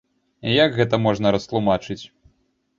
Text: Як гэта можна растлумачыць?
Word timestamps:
Як 0.65 0.77
гэта 0.79 0.95
можна 1.05 1.35
растлумачыць? 1.37 2.01